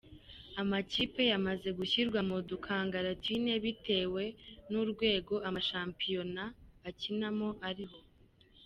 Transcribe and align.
Amakipe 0.61 1.21
yamaze 1.31 1.67
gushyirwa 1.77 2.19
mu 2.29 2.35
dukangara 2.49 3.09
tune 3.23 3.53
bitewe 3.63 4.23
n’urwego 4.69 5.33
amashampiyona 5.47 6.43
akinamo 6.89 7.49
ariho. 7.69 7.99